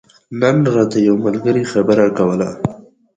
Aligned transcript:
نن 0.41 0.57
راته 0.75 0.97
يو 1.07 1.15
ملګري 1.25 1.63
خبره 1.71 2.05
کوله 2.17 2.49